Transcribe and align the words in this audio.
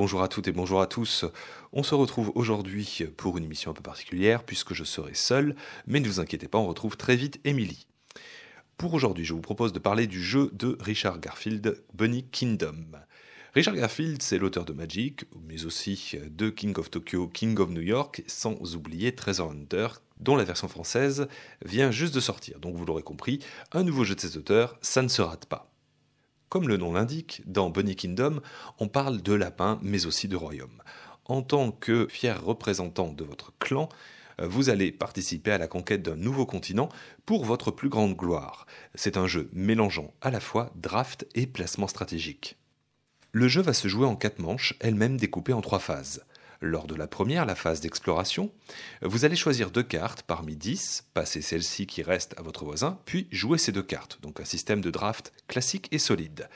Bonjour 0.00 0.22
à 0.22 0.28
toutes 0.28 0.46
et 0.46 0.52
bonjour 0.52 0.80
à 0.80 0.86
tous. 0.86 1.24
On 1.72 1.82
se 1.82 1.92
retrouve 1.92 2.30
aujourd'hui 2.36 3.02
pour 3.16 3.36
une 3.36 3.42
émission 3.42 3.72
un 3.72 3.74
peu 3.74 3.82
particulière 3.82 4.44
puisque 4.44 4.72
je 4.72 4.84
serai 4.84 5.12
seul, 5.12 5.56
mais 5.88 5.98
ne 5.98 6.06
vous 6.06 6.20
inquiétez 6.20 6.46
pas, 6.46 6.58
on 6.58 6.68
retrouve 6.68 6.96
très 6.96 7.16
vite 7.16 7.40
Emily. 7.42 7.88
Pour 8.76 8.94
aujourd'hui, 8.94 9.24
je 9.24 9.34
vous 9.34 9.40
propose 9.40 9.72
de 9.72 9.80
parler 9.80 10.06
du 10.06 10.22
jeu 10.22 10.50
de 10.52 10.78
Richard 10.78 11.18
Garfield, 11.18 11.82
Bunny 11.94 12.22
Kingdom. 12.30 12.92
Richard 13.54 13.74
Garfield, 13.74 14.22
c'est 14.22 14.38
l'auteur 14.38 14.64
de 14.64 14.72
Magic, 14.72 15.24
mais 15.48 15.64
aussi 15.64 16.14
de 16.30 16.48
King 16.48 16.78
of 16.78 16.92
Tokyo, 16.92 17.26
King 17.26 17.58
of 17.58 17.70
New 17.70 17.80
York, 17.80 18.22
sans 18.28 18.76
oublier 18.76 19.16
Treasure 19.16 19.50
Hunter, 19.50 19.88
dont 20.20 20.36
la 20.36 20.44
version 20.44 20.68
française 20.68 21.26
vient 21.64 21.90
juste 21.90 22.14
de 22.14 22.20
sortir. 22.20 22.60
Donc 22.60 22.76
vous 22.76 22.84
l'aurez 22.84 23.02
compris, 23.02 23.40
un 23.72 23.82
nouveau 23.82 24.04
jeu 24.04 24.14
de 24.14 24.20
ses 24.20 24.36
auteurs, 24.36 24.78
ça 24.80 25.02
ne 25.02 25.08
se 25.08 25.22
rate 25.22 25.46
pas. 25.46 25.67
Comme 26.48 26.68
le 26.68 26.78
nom 26.78 26.92
l'indique, 26.92 27.42
dans 27.46 27.68
Bunny 27.68 27.94
Kingdom, 27.94 28.40
on 28.78 28.88
parle 28.88 29.20
de 29.20 29.34
lapins, 29.34 29.78
mais 29.82 30.06
aussi 30.06 30.28
de 30.28 30.36
royaume. 30.36 30.82
En 31.26 31.42
tant 31.42 31.70
que 31.72 32.06
fier 32.08 32.42
représentant 32.42 33.12
de 33.12 33.22
votre 33.22 33.52
clan, 33.58 33.90
euh, 34.40 34.46
vous 34.46 34.70
allez 34.70 34.90
participer 34.90 35.50
à 35.50 35.58
la 35.58 35.68
conquête 35.68 36.02
d'un 36.02 36.16
nouveau 36.16 36.46
continent 36.46 36.88
pour 37.26 37.44
votre 37.44 37.70
plus 37.70 37.90
grande 37.90 38.16
gloire. 38.16 38.66
C'est 38.94 39.18
un 39.18 39.26
jeu 39.26 39.50
mélangeant 39.52 40.14
à 40.22 40.30
la 40.30 40.40
fois 40.40 40.72
draft 40.74 41.26
et 41.34 41.46
placement 41.46 41.88
stratégique. 41.88 42.56
Le 43.32 43.46
jeu 43.46 43.60
va 43.60 43.74
se 43.74 43.88
jouer 43.88 44.06
en 44.06 44.16
quatre 44.16 44.38
manches, 44.38 44.74
elles-mêmes 44.80 45.18
découpées 45.18 45.52
en 45.52 45.60
trois 45.60 45.80
phases. 45.80 46.24
Lors 46.60 46.88
de 46.88 46.96
la 46.96 47.06
première, 47.06 47.46
la 47.46 47.54
phase 47.54 47.80
d'exploration, 47.80 48.50
vous 49.02 49.24
allez 49.24 49.36
choisir 49.36 49.70
deux 49.70 49.84
cartes 49.84 50.22
parmi 50.22 50.56
10, 50.56 51.04
passer 51.14 51.40
celle-ci 51.40 51.86
qui 51.86 52.02
reste 52.02 52.34
à 52.36 52.42
votre 52.42 52.64
voisin, 52.64 52.98
puis 53.04 53.28
jouer 53.30 53.58
ces 53.58 53.70
deux 53.70 53.82
cartes, 53.82 54.18
donc 54.22 54.40
un 54.40 54.44
système 54.44 54.80
de 54.80 54.90
draft 54.90 55.32
classique 55.46 55.86
et 55.92 56.00
solide. 56.00 56.48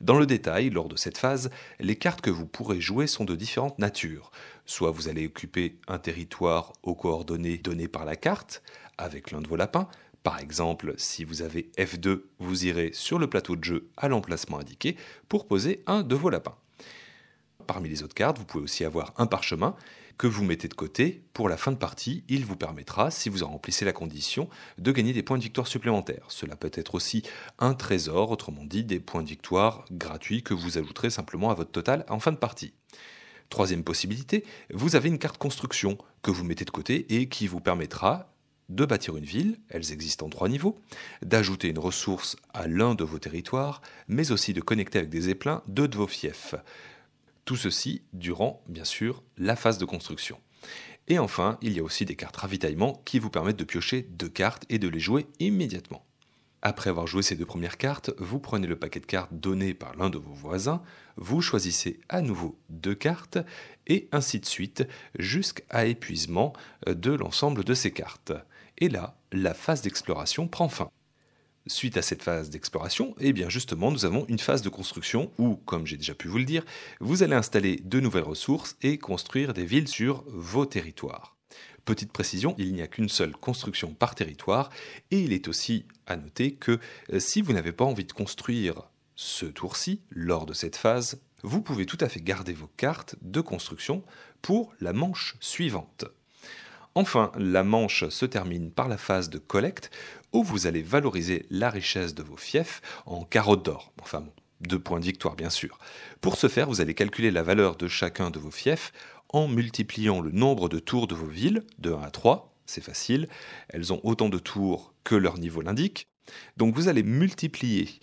Dans 0.00 0.16
le 0.16 0.26
détail, 0.26 0.70
lors 0.70 0.88
de 0.88 0.94
cette 0.94 1.18
phase, 1.18 1.50
les 1.80 1.96
cartes 1.96 2.20
que 2.20 2.30
vous 2.30 2.46
pourrez 2.46 2.80
jouer 2.80 3.08
sont 3.08 3.24
de 3.24 3.34
différentes 3.34 3.80
natures. 3.80 4.30
Soit 4.64 4.92
vous 4.92 5.08
allez 5.08 5.26
occuper 5.26 5.80
un 5.88 5.98
territoire 5.98 6.72
aux 6.84 6.94
coordonnées 6.94 7.58
données 7.58 7.88
par 7.88 8.04
la 8.04 8.14
carte, 8.14 8.62
avec 8.96 9.32
l'un 9.32 9.40
de 9.40 9.48
vos 9.48 9.56
lapins, 9.56 9.88
par 10.22 10.38
exemple, 10.38 10.94
si 10.98 11.24
vous 11.24 11.42
avez 11.42 11.70
F2, 11.76 12.22
vous 12.38 12.66
irez 12.66 12.90
sur 12.92 13.18
le 13.18 13.28
plateau 13.28 13.56
de 13.56 13.64
jeu 13.64 13.88
à 13.96 14.06
l'emplacement 14.06 14.60
indiqué 14.60 14.96
pour 15.28 15.48
poser 15.48 15.82
un 15.86 16.02
de 16.04 16.14
vos 16.14 16.30
lapins 16.30 16.58
parmi 17.68 17.88
les 17.88 18.02
autres 18.02 18.14
cartes, 18.14 18.38
vous 18.38 18.44
pouvez 18.44 18.64
aussi 18.64 18.84
avoir 18.84 19.14
un 19.18 19.26
parchemin 19.26 19.76
que 20.16 20.26
vous 20.26 20.42
mettez 20.42 20.66
de 20.66 20.74
côté 20.74 21.22
pour 21.32 21.48
la 21.48 21.56
fin 21.56 21.70
de 21.70 21.76
partie. 21.76 22.24
Il 22.28 22.44
vous 22.44 22.56
permettra, 22.56 23.12
si 23.12 23.28
vous 23.28 23.44
en 23.44 23.50
remplissez 23.50 23.84
la 23.84 23.92
condition, 23.92 24.48
de 24.78 24.90
gagner 24.90 25.12
des 25.12 25.22
points 25.22 25.38
de 25.38 25.44
victoire 25.44 25.68
supplémentaires. 25.68 26.24
Cela 26.26 26.56
peut 26.56 26.72
être 26.74 26.96
aussi 26.96 27.22
un 27.60 27.74
trésor, 27.74 28.32
autrement 28.32 28.64
dit 28.64 28.82
des 28.82 28.98
points 28.98 29.22
de 29.22 29.28
victoire 29.28 29.84
gratuits 29.92 30.42
que 30.42 30.54
vous 30.54 30.76
ajouterez 30.76 31.10
simplement 31.10 31.50
à 31.50 31.54
votre 31.54 31.70
total 31.70 32.04
en 32.08 32.18
fin 32.18 32.32
de 32.32 32.36
partie. 32.36 32.72
Troisième 33.48 33.84
possibilité, 33.84 34.44
vous 34.74 34.96
avez 34.96 35.08
une 35.08 35.18
carte 35.18 35.38
construction 35.38 35.98
que 36.22 36.32
vous 36.32 36.42
mettez 36.42 36.64
de 36.64 36.70
côté 36.70 37.06
et 37.14 37.28
qui 37.28 37.46
vous 37.46 37.60
permettra 37.60 38.32
de 38.68 38.84
bâtir 38.84 39.16
une 39.16 39.24
ville, 39.24 39.58
elles 39.70 39.92
existent 39.92 40.26
en 40.26 40.30
trois 40.30 40.48
niveaux, 40.48 40.78
d'ajouter 41.22 41.68
une 41.68 41.78
ressource 41.78 42.36
à 42.52 42.66
l'un 42.66 42.94
de 42.94 43.04
vos 43.04 43.18
territoires, 43.18 43.80
mais 44.08 44.32
aussi 44.32 44.52
de 44.52 44.60
connecter 44.60 44.98
avec 44.98 45.10
des 45.10 45.28
éplins 45.30 45.62
deux 45.68 45.88
de 45.88 45.96
vos 45.96 46.08
fiefs. 46.08 46.54
Tout 47.48 47.56
ceci 47.56 48.02
durant, 48.12 48.62
bien 48.68 48.84
sûr, 48.84 49.22
la 49.38 49.56
phase 49.56 49.78
de 49.78 49.86
construction. 49.86 50.38
Et 51.06 51.18
enfin, 51.18 51.56
il 51.62 51.72
y 51.72 51.80
a 51.80 51.82
aussi 51.82 52.04
des 52.04 52.14
cartes 52.14 52.36
ravitaillement 52.36 53.00
qui 53.06 53.18
vous 53.18 53.30
permettent 53.30 53.56
de 53.56 53.64
piocher 53.64 54.02
deux 54.02 54.28
cartes 54.28 54.66
et 54.68 54.78
de 54.78 54.86
les 54.86 55.00
jouer 55.00 55.26
immédiatement. 55.40 56.04
Après 56.60 56.90
avoir 56.90 57.06
joué 57.06 57.22
ces 57.22 57.36
deux 57.36 57.46
premières 57.46 57.78
cartes, 57.78 58.10
vous 58.18 58.38
prenez 58.38 58.66
le 58.66 58.78
paquet 58.78 59.00
de 59.00 59.06
cartes 59.06 59.32
donné 59.32 59.72
par 59.72 59.96
l'un 59.96 60.10
de 60.10 60.18
vos 60.18 60.34
voisins, 60.34 60.82
vous 61.16 61.40
choisissez 61.40 62.00
à 62.10 62.20
nouveau 62.20 62.58
deux 62.68 62.94
cartes, 62.94 63.38
et 63.86 64.10
ainsi 64.12 64.40
de 64.40 64.44
suite, 64.44 64.86
jusqu'à 65.18 65.86
épuisement 65.86 66.52
de 66.86 67.12
l'ensemble 67.12 67.64
de 67.64 67.72
ces 67.72 67.92
cartes. 67.92 68.34
Et 68.76 68.90
là, 68.90 69.16
la 69.32 69.54
phase 69.54 69.80
d'exploration 69.80 70.48
prend 70.48 70.68
fin. 70.68 70.90
Suite 71.66 71.96
à 71.96 72.02
cette 72.02 72.22
phase 72.22 72.50
d'exploration, 72.50 73.14
eh 73.20 73.32
bien 73.32 73.48
justement, 73.48 73.90
nous 73.90 74.04
avons 74.04 74.24
une 74.28 74.38
phase 74.38 74.62
de 74.62 74.68
construction 74.68 75.30
où, 75.38 75.56
comme 75.56 75.86
j'ai 75.86 75.96
déjà 75.96 76.14
pu 76.14 76.28
vous 76.28 76.38
le 76.38 76.44
dire, 76.44 76.64
vous 77.00 77.22
allez 77.22 77.34
installer 77.34 77.76
de 77.84 78.00
nouvelles 78.00 78.22
ressources 78.22 78.76
et 78.80 78.98
construire 78.98 79.52
des 79.52 79.66
villes 79.66 79.88
sur 79.88 80.24
vos 80.28 80.64
territoires. 80.64 81.36
Petite 81.84 82.12
précision, 82.12 82.54
il 82.58 82.72
n'y 82.74 82.82
a 82.82 82.86
qu'une 82.86 83.08
seule 83.08 83.32
construction 83.32 83.94
par 83.94 84.14
territoire 84.14 84.70
et 85.10 85.20
il 85.20 85.32
est 85.32 85.48
aussi 85.48 85.86
à 86.06 86.16
noter 86.16 86.52
que 86.54 86.78
euh, 87.12 87.18
si 87.18 87.40
vous 87.40 87.52
n'avez 87.52 87.72
pas 87.72 87.84
envie 87.84 88.04
de 88.04 88.12
construire 88.12 88.82
ce 89.14 89.46
tour-ci 89.46 90.02
lors 90.10 90.46
de 90.46 90.52
cette 90.52 90.76
phase, 90.76 91.20
vous 91.42 91.62
pouvez 91.62 91.86
tout 91.86 91.98
à 92.00 92.08
fait 92.08 92.20
garder 92.20 92.52
vos 92.52 92.70
cartes 92.76 93.16
de 93.22 93.40
construction 93.40 94.04
pour 94.42 94.74
la 94.80 94.92
manche 94.92 95.36
suivante. 95.40 96.04
Enfin, 96.98 97.30
la 97.38 97.62
manche 97.62 98.08
se 98.08 98.26
termine 98.26 98.72
par 98.72 98.88
la 98.88 98.98
phase 98.98 99.30
de 99.30 99.38
collecte 99.38 99.92
où 100.32 100.42
vous 100.42 100.66
allez 100.66 100.82
valoriser 100.82 101.46
la 101.48 101.70
richesse 101.70 102.12
de 102.12 102.24
vos 102.24 102.36
fiefs 102.36 102.82
en 103.06 103.22
carottes 103.22 103.64
d'or. 103.64 103.92
Enfin 104.02 104.26
deux 104.62 104.80
points 104.80 104.98
de 104.98 105.04
victoire 105.04 105.36
bien 105.36 105.48
sûr. 105.48 105.78
Pour 106.20 106.36
ce 106.36 106.48
faire, 106.48 106.66
vous 106.66 106.80
allez 106.80 106.94
calculer 106.94 107.30
la 107.30 107.44
valeur 107.44 107.76
de 107.76 107.86
chacun 107.86 108.30
de 108.30 108.40
vos 108.40 108.50
fiefs 108.50 108.92
en 109.28 109.46
multipliant 109.46 110.20
le 110.20 110.32
nombre 110.32 110.68
de 110.68 110.80
tours 110.80 111.06
de 111.06 111.14
vos 111.14 111.28
villes 111.28 111.62
de 111.78 111.92
1 111.92 112.02
à 112.02 112.10
3. 112.10 112.52
C'est 112.66 112.82
facile, 112.82 113.28
elles 113.68 113.92
ont 113.92 114.00
autant 114.02 114.28
de 114.28 114.40
tours 114.40 114.92
que 115.04 115.14
leur 115.14 115.38
niveau 115.38 115.60
l'indique. 115.60 116.08
Donc 116.56 116.74
vous 116.74 116.88
allez 116.88 117.04
multiplier 117.04 118.00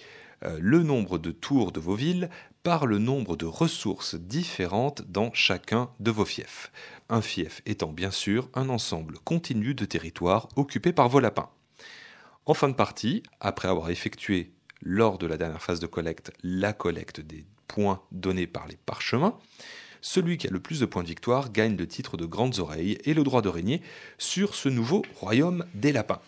le 0.60 0.84
nombre 0.84 1.18
de 1.18 1.32
tours 1.32 1.72
de 1.72 1.80
vos 1.80 1.96
villes 1.96 2.30
par 2.64 2.86
le 2.88 2.98
nombre 2.98 3.36
de 3.36 3.46
ressources 3.46 4.16
différentes 4.16 5.04
dans 5.04 5.32
chacun 5.34 5.90
de 6.00 6.12
vos 6.12 6.26
fiefs. 6.26 6.72
Un 7.10 7.22
fief 7.22 7.62
étant 7.66 7.92
bien 7.92 8.12
sûr 8.12 8.50
un 8.54 8.70
ensemble 8.70 9.20
continu 9.24 9.76
de 9.76 9.86
territoires 9.86 10.50
occupés 10.56 10.94
par 10.94 11.10
vos 11.10 11.20
lapins. 11.20 11.50
En 12.46 12.54
fin 12.54 12.70
de 12.70 12.74
partie, 12.74 13.24
après 13.40 13.68
avoir 13.68 13.90
effectué 13.90 14.52
lors 14.82 15.18
de 15.18 15.28
la 15.28 15.38
dernière 15.38 15.62
phase 15.62 15.80
de 15.80 15.88
collecte 15.88 16.32
la 16.44 16.74
collecte 16.74 17.20
des 17.20 17.46
points 17.68 18.02
donnés 18.12 18.48
par 18.48 18.68
les 18.68 18.78
parchemins, 18.78 19.38
celui 20.02 20.38
qui 20.38 20.48
a 20.48 20.52
le 20.52 20.60
plus 20.60 20.80
de 20.80 20.86
points 20.86 21.02
de 21.02 21.08
victoire 21.08 21.52
gagne 21.52 21.76
le 21.76 21.88
titre 21.88 22.18
de 22.18 22.26
grandes 22.26 22.60
oreilles 22.60 23.00
et 23.06 23.14
le 23.14 23.24
droit 23.24 23.42
de 23.42 23.50
régner 23.50 23.82
sur 24.20 24.54
ce 24.54 24.70
nouveau 24.70 25.04
royaume 25.16 25.66
des 25.74 25.92
lapins. 25.92 26.22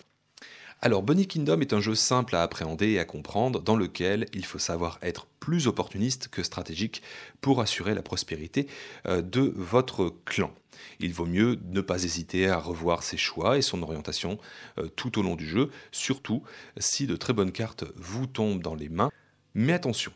Alors 0.80 1.02
Bunny 1.02 1.26
Kingdom 1.26 1.60
est 1.62 1.74
un 1.74 1.82
jeu 1.82 1.96
simple 1.96 2.36
à 2.36 2.44
appréhender 2.44 2.90
et 2.90 3.00
à 3.00 3.06
comprendre 3.06 3.62
dans 3.62 3.76
lequel 3.76 4.28
il 4.34 4.46
faut 4.46 4.60
savoir 4.60 5.00
être 5.02 5.26
plus 5.40 5.66
opportuniste 5.66 6.28
que 6.28 6.44
stratégique 6.44 7.02
pour 7.42 7.62
assurer 7.62 7.96
la 7.96 8.04
prospérité 8.04 8.68
euh, 9.08 9.24
de 9.24 9.52
votre 9.56 10.14
clan. 10.26 10.54
Il 11.00 11.14
vaut 11.14 11.26
mieux 11.26 11.58
ne 11.72 11.82
pas 11.82 12.04
hésiter 12.04 12.48
à 12.48 12.60
revoir 12.60 13.02
ses 13.02 13.18
choix 13.18 13.58
et 13.58 13.64
son 13.64 13.82
orientation 13.82 14.38
euh, 14.78 14.88
tout 14.96 15.18
au 15.18 15.24
long 15.24 15.36
du 15.36 15.48
jeu, 15.48 15.72
surtout 15.92 16.44
si 16.78 17.08
de 17.08 17.16
très 17.16 17.34
bonnes 17.34 17.52
cartes 17.52 17.86
vous 17.96 18.28
tombent 18.28 18.62
dans 18.62 18.76
les 18.76 18.90
mains. 18.90 19.10
Mais 19.56 19.74
attention, 19.74 20.12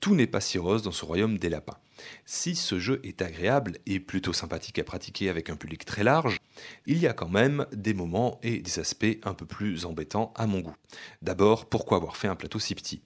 tout 0.00 0.14
n'est 0.14 0.26
pas 0.26 0.40
si 0.40 0.58
rose 0.58 0.82
dans 0.82 0.92
ce 0.92 1.04
royaume 1.04 1.38
des 1.38 1.48
lapins. 1.48 1.76
Si 2.24 2.56
ce 2.56 2.78
jeu 2.78 3.00
est 3.04 3.20
agréable 3.20 3.78
et 3.86 4.00
plutôt 4.00 4.32
sympathique 4.32 4.78
à 4.78 4.84
pratiquer 4.84 5.28
avec 5.28 5.50
un 5.50 5.56
public 5.56 5.84
très 5.84 6.02
large, 6.02 6.38
il 6.86 6.98
y 6.98 7.06
a 7.06 7.12
quand 7.12 7.28
même 7.28 7.66
des 7.72 7.94
moments 7.94 8.40
et 8.42 8.60
des 8.60 8.78
aspects 8.78 9.18
un 9.22 9.34
peu 9.34 9.44
plus 9.44 9.84
embêtants 9.84 10.32
à 10.36 10.46
mon 10.46 10.60
goût. 10.60 10.76
D'abord, 11.20 11.66
pourquoi 11.66 11.98
avoir 11.98 12.16
fait 12.16 12.28
un 12.28 12.36
plateau 12.36 12.58
si 12.58 12.74
petit? 12.74 13.02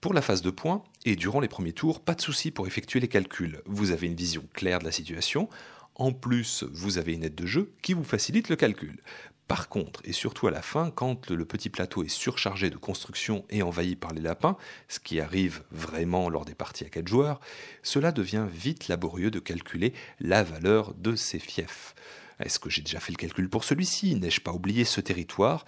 Pour 0.00 0.14
la 0.14 0.22
phase 0.22 0.40
de 0.40 0.50
points, 0.50 0.82
et 1.04 1.14
durant 1.14 1.40
les 1.40 1.48
premiers 1.48 1.74
tours, 1.74 2.00
pas 2.00 2.14
de 2.14 2.22
souci 2.22 2.50
pour 2.50 2.66
effectuer 2.66 3.00
les 3.00 3.08
calculs. 3.08 3.60
Vous 3.66 3.90
avez 3.90 4.06
une 4.06 4.14
vision 4.14 4.42
claire 4.54 4.78
de 4.78 4.86
la 4.86 4.92
situation. 4.92 5.50
En 5.94 6.12
plus, 6.12 6.64
vous 6.72 6.98
avez 6.98 7.12
une 7.12 7.24
aide 7.24 7.34
de 7.34 7.46
jeu 7.46 7.72
qui 7.82 7.92
vous 7.92 8.04
facilite 8.04 8.48
le 8.48 8.56
calcul. 8.56 9.02
Par 9.48 9.68
contre, 9.68 10.00
et 10.04 10.12
surtout 10.12 10.46
à 10.46 10.52
la 10.52 10.62
fin, 10.62 10.92
quand 10.92 11.30
le 11.30 11.44
petit 11.44 11.70
plateau 11.70 12.04
est 12.04 12.08
surchargé 12.08 12.70
de 12.70 12.76
construction 12.76 13.44
et 13.50 13.62
envahi 13.62 13.96
par 13.96 14.12
les 14.12 14.20
lapins, 14.20 14.56
ce 14.86 15.00
qui 15.00 15.18
arrive 15.18 15.64
vraiment 15.72 16.28
lors 16.28 16.44
des 16.44 16.54
parties 16.54 16.84
à 16.84 16.88
4 16.88 17.08
joueurs, 17.08 17.40
cela 17.82 18.12
devient 18.12 18.46
vite 18.48 18.86
laborieux 18.86 19.32
de 19.32 19.40
calculer 19.40 19.92
la 20.20 20.44
valeur 20.44 20.94
de 20.94 21.16
ces 21.16 21.40
fiefs. 21.40 21.96
Est-ce 22.38 22.60
que 22.60 22.70
j'ai 22.70 22.82
déjà 22.82 23.00
fait 23.00 23.12
le 23.12 23.16
calcul 23.16 23.50
pour 23.50 23.64
celui-ci? 23.64 24.14
N'ai-je 24.14 24.40
pas 24.40 24.52
oublié 24.52 24.84
ce 24.84 25.00
territoire? 25.00 25.64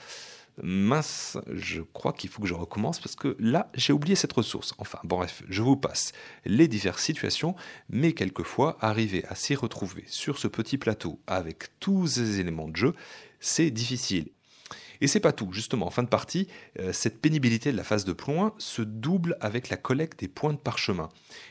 Mince, 0.63 1.39
je 1.53 1.81
crois 1.81 2.13
qu'il 2.13 2.31
faut 2.31 2.43
que 2.43 2.49
je 2.49 2.55
recommence 2.55 3.01
parce 3.01 3.17
que 3.17 3.37
là, 3.39 3.71
j'ai 3.75 3.93
oublié 3.93 4.15
cette 4.15 4.33
ressource. 4.33 4.75
Enfin, 4.79 4.99
bon, 5.05 5.17
bref, 5.17 5.43
je 5.49 5.63
vous 5.63 5.77
passe 5.77 6.13
les 6.45 6.69
diverses 6.69 7.03
situations, 7.03 7.55
mais 7.89 8.13
quelquefois, 8.13 8.77
arriver 8.81 9.25
à 9.29 9.35
s'y 9.35 9.55
retrouver 9.55 10.05
sur 10.07 10.39
ce 10.39 10.49
petit 10.49 10.79
plateau 10.79 11.21
avec 11.27 11.79
tous 11.81 12.07
ces 12.07 12.41
éléments 12.41 12.69
de 12.69 12.77
jeu, 12.77 12.95
c'est 13.41 13.71
difficile. 13.71 14.29
Et 15.03 15.09
c'est 15.09 15.19
pas 15.19 15.33
tout, 15.33 15.53
justement, 15.53 15.89
en 15.89 15.91
fin 15.91 16.05
de 16.05 16.09
partie, 16.09 16.47
euh, 16.79 16.93
cette 16.93 17.21
pénibilité 17.21 17.73
de 17.73 17.77
la 17.77 17.83
phase 17.83 18.05
de 18.05 18.13
points 18.13 18.55
se 18.59 18.83
double 18.83 19.37
avec 19.41 19.69
la 19.69 19.77
collecte 19.77 20.21
des 20.21 20.29
points 20.29 20.53
de 20.53 20.59
parchemin. 20.59 21.09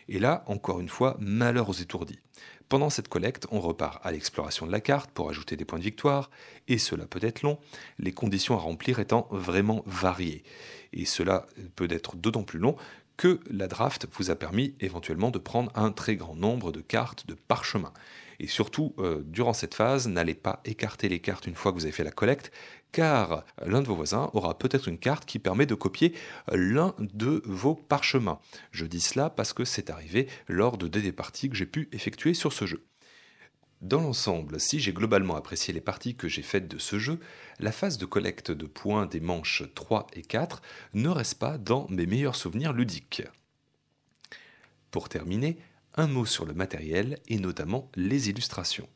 Et 0.08 0.20
là, 0.20 0.46
encore 0.48 0.80
une 0.80 0.88
fois, 0.88 1.18
malheur 1.20 1.68
aux 1.68 1.74
étourdis. 1.74 2.20
Pendant 2.70 2.90
cette 2.90 3.10
collecte, 3.10 3.48
on 3.52 3.60
repart 3.60 4.00
à 4.06 4.14
l'exploration 4.14 4.66
de 4.66 4.72
la 4.72 4.80
carte 4.80 5.12
pour 5.12 5.30
ajouter 5.30 5.58
des 5.58 5.66
points 5.66 5.80
de 5.80 5.84
victoire, 5.84 6.32
et 6.70 6.78
cela 6.78 7.06
peut 7.06 7.20
être 7.22 7.42
long, 7.42 7.60
les 8.00 8.14
conditions 8.14 8.56
à 8.56 8.62
remplir 8.62 9.00
étant 9.00 9.28
vraiment 9.32 9.84
variées. 9.86 10.44
Et 10.94 11.04
cela 11.04 11.46
peut 11.76 11.90
être 11.92 12.16
d'autant 12.16 12.44
plus 12.44 12.60
long 12.60 12.78
que 13.18 13.40
la 13.50 13.68
draft 13.68 14.08
vous 14.14 14.32
a 14.32 14.36
permis 14.36 14.76
éventuellement 14.80 15.32
de 15.32 15.40
prendre 15.40 15.72
un 15.76 15.92
très 15.92 16.16
grand 16.16 16.36
nombre 16.36 16.72
de 16.72 16.82
cartes 16.82 17.28
de 17.28 17.34
parchemin. 17.34 17.94
Et 18.40 18.48
surtout, 18.48 18.96
euh, 18.98 19.22
durant 19.24 19.54
cette 19.54 19.76
phase, 19.76 20.08
n'allez 20.08 20.34
pas 20.34 20.62
écarter 20.66 21.10
les 21.10 21.20
cartes 21.20 21.46
une 21.46 21.56
fois 21.56 21.72
que 21.72 21.78
vous 21.78 21.86
avez 21.86 21.92
fait 21.92 22.04
la 22.04 22.12
collecte, 22.12 22.52
car 22.92 23.46
l'un 23.64 23.82
de 23.82 23.88
vos 23.88 23.96
voisins 23.96 24.30
aura 24.34 24.58
peut-être 24.58 24.88
une 24.88 24.98
carte 24.98 25.26
qui 25.26 25.40
permet 25.40 25.66
de 25.66 25.76
copier 25.76 26.14
l'un 26.52 26.96
de 27.00 27.42
vos 27.46 27.76
parchemins. 27.76 28.40
Je 28.72 28.86
dis 28.86 29.02
cela 29.02 29.30
parce 29.30 29.54
que 29.54 29.64
c'est 29.64 29.90
arrivé 29.90 30.28
lors 30.48 30.78
de 30.78 30.88
des 30.88 31.12
parties 31.12 31.50
que 31.50 31.56
j'ai 31.56 31.66
pu 31.66 31.88
effectuer 31.92 32.34
sur 32.34 32.52
ce 32.52 32.66
jeu. 32.66 32.84
Dans 33.82 34.00
l'ensemble, 34.00 34.60
si 34.60 34.80
j'ai 34.80 34.94
globalement 34.94 35.36
apprécié 35.36 35.74
les 35.74 35.82
parties 35.82 36.14
que 36.14 36.28
j'ai 36.28 36.44
faites 36.44 36.68
de 36.68 36.78
ce 36.78 37.00
jeu, 37.00 37.20
la 37.60 37.72
phase 37.72 37.98
de 37.98 38.06
collecte 38.06 38.52
de 38.52 38.68
points 38.68 39.08
des 39.08 39.20
manches 39.20 39.64
3 39.74 40.06
et 40.14 40.22
4 40.22 40.62
ne 40.94 41.10
reste 41.10 41.40
pas 41.40 41.58
dans 41.58 41.88
mes 41.90 42.06
meilleurs 42.06 42.36
souvenirs 42.36 42.74
ludiques. 42.74 43.24
Pour 44.92 45.10
terminer, 45.10 45.58
un 45.96 46.06
mot 46.06 46.28
sur 46.28 46.46
le 46.46 46.54
matériel 46.54 47.18
et 47.28 47.40
notamment 47.40 47.90
les 47.96 48.30
illustrations. 48.30 48.88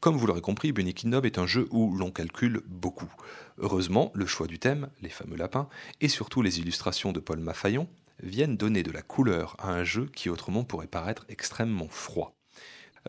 Comme 0.00 0.16
vous 0.16 0.26
l'aurez 0.26 0.40
compris, 0.40 0.72
Bunny 0.72 0.92
Kingdom 0.92 1.22
est 1.22 1.38
un 1.38 1.46
jeu 1.46 1.68
où 1.70 1.96
l'on 1.96 2.10
calcule 2.10 2.62
beaucoup. 2.66 3.12
Heureusement, 3.58 4.10
le 4.12 4.26
choix 4.26 4.48
du 4.48 4.58
thème, 4.58 4.90
les 5.02 5.08
fameux 5.08 5.36
lapins, 5.36 5.68
et 6.00 6.08
surtout 6.08 6.42
les 6.42 6.58
illustrations 6.58 7.12
de 7.12 7.20
Paul 7.20 7.38
Maffaillon 7.38 7.88
viennent 8.20 8.56
donner 8.56 8.82
de 8.82 8.90
la 8.90 9.02
couleur 9.02 9.54
à 9.60 9.70
un 9.70 9.84
jeu 9.84 10.10
qui 10.14 10.30
autrement 10.30 10.64
pourrait 10.64 10.88
paraître 10.88 11.24
extrêmement 11.28 11.88
froid 11.88 12.35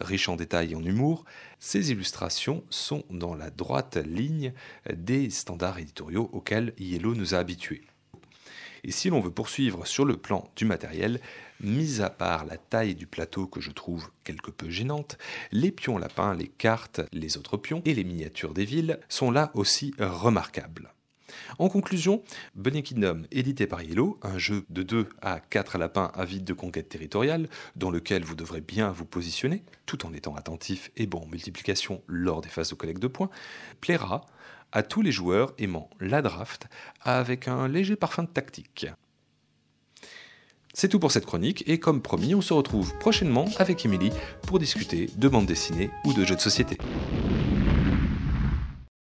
riche 0.01 0.29
en 0.29 0.35
détails 0.35 0.73
et 0.73 0.75
en 0.75 0.83
humour, 0.83 1.25
ces 1.59 1.91
illustrations 1.91 2.63
sont 2.69 3.03
dans 3.09 3.35
la 3.35 3.49
droite 3.49 3.97
ligne 3.97 4.53
des 4.93 5.29
standards 5.29 5.79
éditoriaux 5.79 6.29
auxquels 6.33 6.73
Yellow 6.77 7.15
nous 7.15 7.35
a 7.35 7.39
habitués. 7.39 7.83
Et 8.83 8.91
si 8.91 9.09
l'on 9.09 9.19
veut 9.19 9.31
poursuivre 9.31 9.85
sur 9.85 10.05
le 10.05 10.17
plan 10.17 10.49
du 10.55 10.65
matériel, 10.65 11.19
mis 11.59 12.01
à 12.01 12.09
part 12.09 12.45
la 12.45 12.57
taille 12.57 12.95
du 12.95 13.07
plateau 13.07 13.47
que 13.47 13.59
je 13.59 13.71
trouve 13.71 14.09
quelque 14.23 14.51
peu 14.51 14.69
gênante, 14.69 15.17
les 15.51 15.71
pions 15.71 15.97
lapins, 15.97 16.35
les 16.35 16.47
cartes, 16.47 17.01
les 17.11 17.37
autres 17.37 17.57
pions 17.57 17.81
et 17.85 17.93
les 17.93 18.03
miniatures 18.03 18.53
des 18.53 18.65
villes 18.65 18.99
sont 19.09 19.31
là 19.31 19.51
aussi 19.55 19.93
remarquables. 19.99 20.93
En 21.59 21.69
conclusion, 21.69 22.23
Bunny 22.55 22.83
Kingdom, 22.83 23.23
édité 23.31 23.67
par 23.67 23.81
Yellow, 23.81 24.19
un 24.21 24.37
jeu 24.37 24.65
de 24.69 24.83
2 24.83 25.09
à 25.21 25.39
4 25.39 25.77
lapins 25.77 26.11
avides 26.13 26.43
de 26.43 26.53
conquête 26.53 26.89
territoriale, 26.89 27.47
dans 27.75 27.91
lequel 27.91 28.23
vous 28.23 28.35
devrez 28.35 28.61
bien 28.61 28.91
vous 28.91 29.05
positionner, 29.05 29.63
tout 29.85 30.05
en 30.05 30.13
étant 30.13 30.35
attentif 30.35 30.91
et 30.97 31.07
bon 31.07 31.19
en 31.19 31.27
multiplication 31.27 32.01
lors 32.07 32.41
des 32.41 32.49
phases 32.49 32.69
de 32.69 32.75
collecte 32.75 33.01
de 33.01 33.07
points, 33.07 33.29
plaira 33.81 34.25
à 34.71 34.83
tous 34.83 35.01
les 35.01 35.11
joueurs 35.11 35.53
aimant 35.57 35.89
la 35.99 36.21
draft 36.21 36.67
avec 37.01 37.47
un 37.47 37.67
léger 37.67 37.95
parfum 37.95 38.23
de 38.23 38.29
tactique. 38.29 38.87
C'est 40.73 40.89
tout 40.89 40.99
pour 40.99 41.11
cette 41.11 41.25
chronique 41.25 41.63
et 41.67 41.79
comme 41.79 42.03
promis, 42.03 42.35
on 42.35 42.41
se 42.41 42.53
retrouve 42.53 42.95
prochainement 42.99 43.45
avec 43.57 43.83
Emily 43.83 44.11
pour 44.43 44.59
discuter 44.59 45.09
de 45.17 45.27
bande 45.27 45.47
dessinée 45.47 45.89
ou 46.05 46.13
de 46.13 46.23
jeux 46.23 46.35
de 46.35 46.41
société. 46.41 46.77